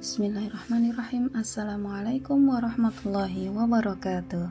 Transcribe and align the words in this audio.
Bismillahirrahmanirrahim. 0.00 1.28
Assalamualaikum 1.36 2.48
warahmatullahi 2.48 3.52
wabarakatuh. 3.52 4.48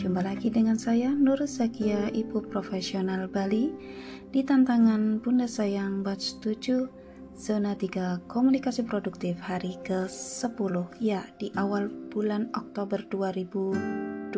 Jumpa 0.00 0.24
lagi 0.24 0.48
dengan 0.48 0.80
saya 0.80 1.12
Nur 1.12 1.44
Zakia 1.44 2.08
Ibu 2.08 2.48
Profesional 2.48 3.28
Bali. 3.28 3.68
Di 4.32 4.40
tantangan 4.40 5.20
Bunda 5.20 5.44
Sayang 5.44 6.00
Batch 6.00 6.40
7 6.40 6.88
Zona 7.36 7.76
3 7.76 8.32
Komunikasi 8.32 8.88
Produktif 8.88 9.36
hari 9.44 9.76
ke-10 9.84 10.72
Ya, 11.04 11.20
di 11.36 11.52
awal 11.52 11.92
bulan 12.08 12.48
Oktober 12.56 13.04
2021 13.12 14.32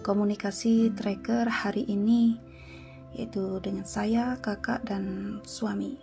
Komunikasi 0.00 0.88
tracker 0.96 1.52
hari 1.52 1.84
ini 1.84 2.40
Yaitu 3.12 3.60
dengan 3.60 3.84
saya, 3.84 4.40
kakak, 4.40 4.88
dan 4.88 5.36
suami. 5.44 6.00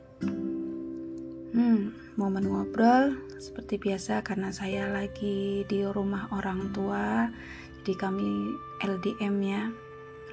Hmm, 1.58 2.07
momen 2.18 2.50
ngobrol 2.50 3.14
seperti 3.38 3.78
biasa 3.78 4.26
karena 4.26 4.50
saya 4.50 4.90
lagi 4.90 5.62
di 5.70 5.86
rumah 5.86 6.26
orang 6.34 6.74
tua. 6.74 7.30
Jadi 7.78 7.94
kami 7.94 8.58
LDM 8.82 9.36
ya, 9.46 9.70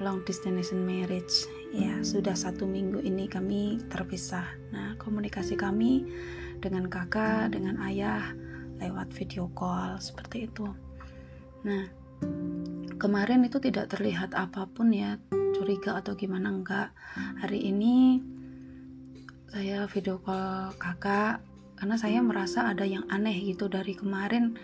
long 0.01 0.25
distance 0.25 0.73
marriage. 0.73 1.45
Ya, 1.69 2.01
sudah 2.01 2.33
satu 2.33 2.65
minggu 2.65 3.05
ini 3.05 3.29
kami 3.29 3.85
terpisah. 3.93 4.49
Nah, 4.73 4.97
komunikasi 4.97 5.53
kami 5.53 6.09
dengan 6.57 6.89
kakak, 6.89 7.53
dengan 7.53 7.77
ayah 7.85 8.33
lewat 8.81 9.13
video 9.13 9.53
call 9.53 10.01
seperti 10.01 10.49
itu. 10.49 10.65
Nah, 11.69 11.85
kemarin 12.97 13.45
itu 13.45 13.61
tidak 13.61 13.93
terlihat 13.93 14.33
apa 14.33 14.65
pun 14.73 14.89
ya, 14.89 15.21
curiga 15.53 16.01
atau 16.01 16.17
gimana 16.17 16.49
enggak. 16.49 16.89
Hari 17.45 17.61
ini 17.61 18.25
saya 19.53 19.85
video 19.85 20.17
call 20.17 20.73
kakak 20.81 21.54
karena 21.75 21.95
saya 21.99 22.23
merasa 22.23 22.71
ada 22.71 22.87
yang 22.87 23.03
aneh 23.11 23.35
gitu 23.51 23.67
dari 23.67 23.93
kemarin 23.95 24.55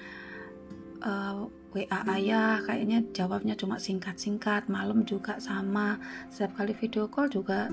uh, 1.04 1.48
eh, 1.48 1.88
WA 1.88 2.00
ayah 2.20 2.60
kayaknya 2.68 3.00
jawabnya 3.16 3.56
cuma 3.56 3.80
singkat-singkat 3.80 4.68
malam 4.68 5.08
juga 5.08 5.40
sama. 5.40 6.00
Setiap 6.28 6.60
kali 6.60 6.76
video 6.76 7.08
call 7.08 7.32
juga 7.32 7.72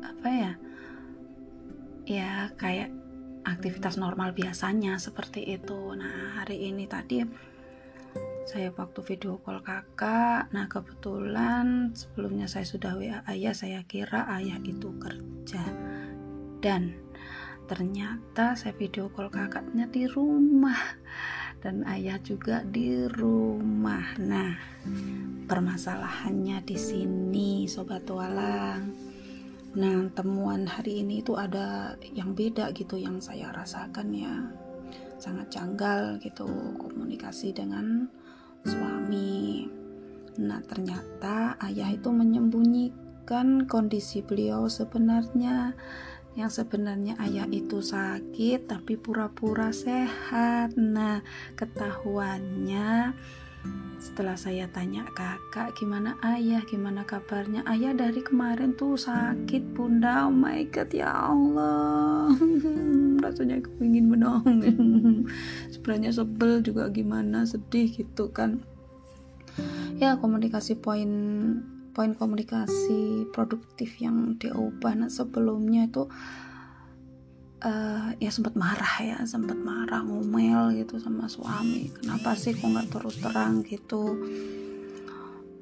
apa 0.00 0.28
ya 0.32 0.52
ya 2.08 2.48
kayak 2.56 2.88
aktivitas 3.44 4.00
normal 4.00 4.32
biasanya 4.32 4.96
seperti 4.96 5.44
itu. 5.44 5.92
Nah 5.92 6.40
hari 6.40 6.72
ini 6.72 6.88
tadi 6.88 7.20
saya 8.48 8.72
waktu 8.72 9.04
video 9.04 9.36
call 9.44 9.60
kakak 9.60 10.48
nah 10.56 10.64
kebetulan 10.72 11.92
sebelumnya 11.92 12.48
saya 12.48 12.64
sudah 12.64 12.96
WA 12.96 13.20
ayah 13.28 13.52
saya 13.52 13.84
kira 13.84 14.24
ayah 14.40 14.56
itu 14.64 14.88
kerja. 14.96 15.60
Dan 16.58 17.07
ternyata 17.68 18.56
saya 18.56 18.72
video 18.72 19.12
call 19.12 19.28
kakaknya 19.28 19.84
di 19.92 20.08
rumah 20.08 20.80
dan 21.60 21.84
ayah 21.84 22.16
juga 22.22 22.64
di 22.64 23.04
rumah. 23.06 24.16
Nah, 24.16 24.56
permasalahannya 25.44 26.64
di 26.64 26.76
sini 26.78 27.68
sobat 27.68 28.08
tualang. 28.08 28.94
Nah, 29.76 30.08
temuan 30.16 30.64
hari 30.64 31.04
ini 31.04 31.20
itu 31.20 31.36
ada 31.36 31.92
yang 32.16 32.32
beda 32.32 32.72
gitu 32.72 32.96
yang 32.96 33.20
saya 33.20 33.52
rasakan 33.52 34.08
ya. 34.16 34.34
Sangat 35.20 35.52
janggal 35.52 36.16
gitu 36.22 36.48
komunikasi 36.80 37.52
dengan 37.52 38.08
suami. 38.64 39.66
Nah, 40.38 40.62
ternyata 40.62 41.58
ayah 41.66 41.90
itu 41.90 42.08
menyembunyikan 42.14 43.66
kondisi 43.66 44.22
beliau 44.22 44.70
sebenarnya 44.70 45.74
yang 46.36 46.52
sebenarnya 46.52 47.16
ayah 47.24 47.48
itu 47.48 47.80
sakit 47.80 48.68
tapi 48.68 49.00
pura-pura 49.00 49.72
sehat. 49.72 50.76
Nah, 50.76 51.24
ketahuannya 51.56 53.14
setelah 53.98 54.38
saya 54.38 54.70
tanya 54.70 55.02
kakak 55.10 55.74
gimana 55.74 56.14
ayah? 56.22 56.62
Gimana 56.62 57.02
kabarnya? 57.02 57.66
Ayah 57.66 57.90
dari 57.98 58.22
kemarin 58.22 58.78
tuh 58.78 58.94
sakit 58.94 59.74
bunda. 59.74 60.30
Oh 60.30 60.34
my 60.34 60.62
god 60.70 60.90
ya 60.94 61.10
Allah. 61.10 62.30
Rasanya 63.26 63.58
aku 63.58 63.82
ingin 63.82 64.06
menangis. 64.06 64.78
Sebenarnya 65.74 66.14
sebel 66.14 66.62
juga 66.62 66.86
gimana 66.94 67.42
sedih 67.42 67.90
gitu 67.90 68.30
kan. 68.30 68.62
Ya 69.98 70.14
komunikasi 70.14 70.78
poin 70.78 71.10
poin 71.98 72.14
komunikasi 72.14 73.26
produktif 73.34 73.98
yang 73.98 74.38
diubah. 74.38 74.94
Nah 74.94 75.10
sebelumnya 75.10 75.90
itu 75.90 76.06
uh, 77.66 78.14
ya 78.22 78.30
sempat 78.30 78.54
marah 78.54 79.02
ya 79.02 79.18
sempat 79.26 79.58
marah 79.58 80.06
ngomel 80.06 80.78
gitu 80.78 81.02
sama 81.02 81.26
suami. 81.26 81.90
Kenapa 81.90 82.38
sih 82.38 82.54
kok 82.54 82.70
nggak 82.70 82.94
terus 82.94 83.18
terang 83.18 83.66
gitu? 83.66 84.14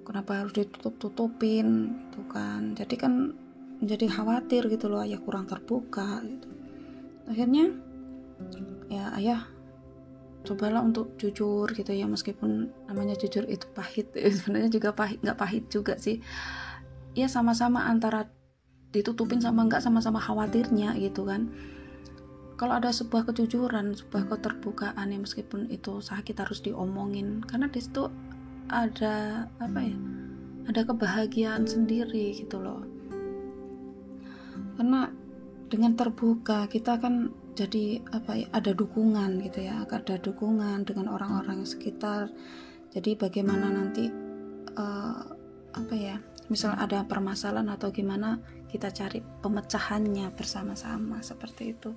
Kenapa 0.05 0.45
harus 0.45 0.53
ditutup 0.53 1.01
tutupin 1.01 1.97
gitu 2.13 2.21
kan? 2.29 2.77
Jadi 2.77 2.95
kan 3.01 3.33
menjadi 3.81 4.05
khawatir 4.05 4.69
gitu 4.69 4.93
loh 4.93 5.01
ayah 5.09 5.21
kurang 5.25 5.49
terbuka 5.49 6.21
gitu. 6.21 6.53
Akhirnya 7.33 7.73
ya 8.93 9.09
ayah 9.17 9.56
cobalah 10.47 10.81
untuk 10.81 11.19
jujur 11.19 11.67
gitu 11.75 11.91
ya 11.91 12.07
meskipun 12.07 12.71
namanya 12.87 13.19
jujur 13.19 13.43
itu 13.51 13.67
pahit 13.75 14.15
sebenarnya 14.39 14.71
juga 14.71 14.95
pahit 14.95 15.19
nggak 15.21 15.39
pahit 15.39 15.65
juga 15.69 15.99
sih. 15.99 16.23
Ya 17.19 17.27
sama-sama 17.27 17.85
antara 17.91 18.31
ditutupin 18.95 19.43
sama 19.43 19.67
nggak 19.67 19.83
sama-sama 19.83 20.23
khawatirnya 20.23 20.95
gitu 21.03 21.27
kan. 21.27 21.51
Kalau 22.57 22.81
ada 22.81 22.89
sebuah 22.89 23.29
kejujuran 23.29 23.93
sebuah 23.93 24.33
keterbukaan 24.33 25.13
ya 25.13 25.19
meskipun 25.21 25.69
itu 25.69 26.01
sakit 26.01 26.39
harus 26.41 26.65
diomongin. 26.65 27.45
Karena 27.45 27.69
di 27.69 27.83
situ 27.83 28.09
ada 28.73 29.45
apa 29.61 29.81
ya 29.83 29.99
ada 30.67 30.81
kebahagiaan 30.87 31.69
sendiri 31.69 32.33
gitu 32.33 32.63
loh. 32.63 32.87
Karena 34.81 35.13
dengan 35.67 35.99
terbuka 35.99 36.71
kita 36.71 36.97
kan 37.03 37.36
jadi 37.57 38.05
apa 38.13 38.37
ya 38.37 38.47
ada 38.53 38.77
dukungan 38.77 39.41
gitu 39.41 39.65
ya 39.65 39.89
ada 39.89 40.21
dukungan 40.21 40.85
dengan 40.85 41.09
orang-orang 41.09 41.65
sekitar. 41.65 42.29
Jadi 42.93 43.17
bagaimana 43.17 43.73
nanti 43.73 44.13
uh, 44.77 45.21
apa 45.73 45.95
ya 45.97 46.21
misal 46.53 46.77
ada 46.77 47.03
permasalahan 47.09 47.73
atau 47.73 47.89
gimana 47.91 48.39
kita 48.69 48.93
cari 48.93 49.25
pemecahannya 49.41 50.29
bersama-sama 50.37 51.25
seperti 51.25 51.73
itu. 51.73 51.91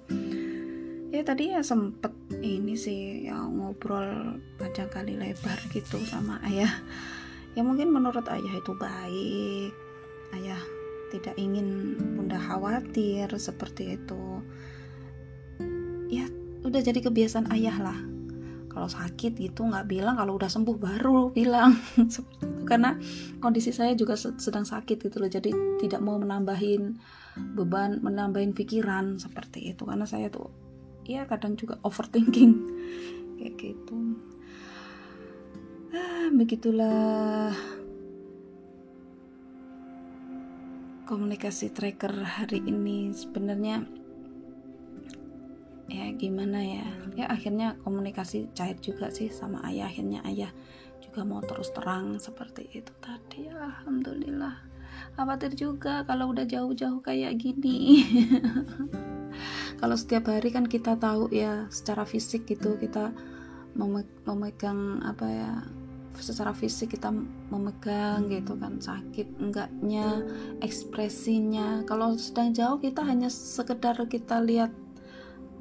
Ya 1.11 1.27
tadi 1.27 1.51
ya 1.51 1.59
sempet 1.59 2.15
ini 2.39 2.79
sih 2.79 3.27
ya 3.27 3.35
ngobrol 3.43 4.39
panjang 4.55 4.87
kali 4.87 5.19
lebar 5.19 5.59
gitu 5.75 5.99
sama 6.07 6.39
ayah. 6.47 6.71
Ya 7.57 7.67
mungkin 7.67 7.91
menurut 7.91 8.23
ayah 8.31 8.53
itu 8.55 8.71
baik. 8.79 9.75
Ayah 10.39 10.61
tidak 11.09 11.35
ingin 11.35 11.99
bunda 12.15 12.37
khawatir 12.37 13.27
seperti 13.35 13.97
itu 13.97 14.39
udah 16.69 16.81
jadi 16.85 16.99
kebiasaan 17.01 17.49
ayah 17.57 17.77
lah. 17.81 17.99
Kalau 18.69 18.85
sakit 18.85 19.35
gitu 19.41 19.65
nggak 19.65 19.89
bilang 19.89 20.15
kalau 20.15 20.37
udah 20.37 20.47
sembuh 20.47 20.77
baru 20.77 21.33
bilang. 21.33 21.75
Seperti 22.13 22.45
itu. 22.45 22.63
Karena 22.69 22.93
kondisi 23.41 23.73
saya 23.73 23.97
juga 23.97 24.13
sedang 24.15 24.63
sakit 24.63 25.09
gitu 25.09 25.17
loh. 25.17 25.27
Jadi 25.27 25.49
tidak 25.81 25.99
mau 26.05 26.21
menambahin 26.21 26.95
beban 27.57 27.97
menambahin 28.05 28.53
pikiran 28.53 29.17
seperti 29.17 29.73
itu. 29.73 29.89
Karena 29.89 30.05
saya 30.05 30.29
tuh 30.29 30.53
ya 31.09 31.25
kadang 31.25 31.57
juga 31.57 31.81
overthinking. 31.81 32.53
Kayak 33.41 33.53
gitu. 33.57 33.97
Ah 35.89 36.29
begitulah 36.29 37.49
komunikasi 41.09 41.73
tracker 41.73 42.13
hari 42.21 42.61
ini. 42.61 43.09
Sebenarnya 43.17 43.81
ya 43.81 44.08
gimana 46.19 46.59
ya? 46.59 46.85
Ya 47.15 47.25
akhirnya 47.31 47.79
komunikasi 47.87 48.51
cair 48.51 48.75
juga 48.83 49.07
sih 49.09 49.31
sama 49.31 49.63
ayah. 49.71 49.87
Akhirnya 49.87 50.19
ayah 50.27 50.51
juga 50.99 51.23
mau 51.23 51.39
terus 51.39 51.71
terang 51.71 52.19
seperti 52.19 52.67
itu 52.75 52.91
tadi. 52.99 53.47
Alhamdulillah. 53.47 54.67
Khawatir 55.15 55.55
juga 55.55 56.03
kalau 56.03 56.35
udah 56.35 56.43
jauh-jauh 56.43 56.99
kayak 56.99 57.39
gini. 57.39 58.03
Kalau 59.79 59.95
setiap 59.95 60.27
hari 60.27 60.51
kan 60.51 60.67
kita 60.67 60.99
tahu 60.99 61.31
ya 61.31 61.71
secara 61.71 62.03
fisik 62.03 62.43
gitu 62.51 62.75
kita 62.75 63.15
memegang 64.27 64.99
apa 65.07 65.23
ya 65.23 65.51
secara 66.19 66.51
fisik 66.51 66.99
kita 66.99 67.15
memegang 67.47 68.27
gitu 68.27 68.59
kan. 68.59 68.83
Sakit 68.83 69.39
enggaknya 69.39 70.27
ekspresinya. 70.59 71.87
Kalau 71.87 72.19
sedang 72.19 72.51
jauh 72.51 72.77
kita 72.83 73.07
hanya 73.07 73.31
sekedar 73.31 73.95
kita 74.11 74.43
lihat 74.43 74.75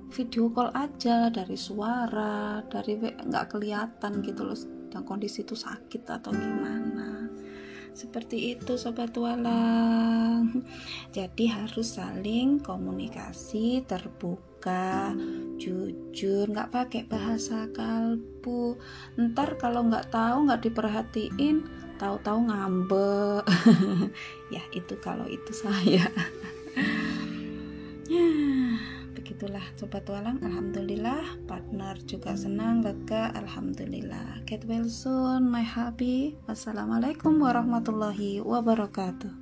video 0.09 0.49
call 0.53 0.73
aja 0.73 1.29
dari 1.29 1.57
suara 1.57 2.65
dari 2.65 2.97
nggak 2.99 3.47
kelihatan 3.53 4.25
gitu 4.25 4.43
loh 4.45 4.59
dan 4.89 5.05
kondisi 5.05 5.45
itu 5.45 5.53
sakit 5.53 6.03
atau 6.09 6.33
gimana. 6.33 7.29
Seperti 7.93 8.55
itu 8.55 8.79
sobat 8.79 9.11
walang 9.19 10.65
jadi 11.17 11.45
harus 11.51 11.99
saling 11.99 12.63
komunikasi 12.63 13.83
terbuka 13.85 15.13
jujur 15.59 16.49
nggak 16.49 16.73
pakai 16.73 17.03
bahasa 17.05 17.69
kalbu. 17.75 18.79
Ntar 19.19 19.61
kalau 19.61 19.87
nggak 19.91 20.15
tahu 20.15 20.49
nggak 20.49 20.63
diperhatiin 20.67 21.57
tahu-tahu 21.99 22.39
ngambek. 22.49 23.45
Ya 24.49 24.65
itu 24.73 24.97
kalau 25.05 25.29
itu 25.29 25.53
saya. 25.53 26.09
ya 26.09 26.09
begitulah 29.39 29.63
sobat 29.79 30.03
tualang 30.03 30.43
alhamdulillah 30.43 31.23
partner 31.47 31.95
juga 32.11 32.35
senang 32.35 32.83
lega. 32.83 33.31
Alhamdulillah. 33.39 34.43
Get 34.43 34.67
well 34.67 34.91
soon 34.91 35.47
my 35.47 35.63
happy 35.63 36.35
wassalamualaikum 36.51 37.39
warahmatullahi 37.39 38.43
wabarakatuh 38.43 39.38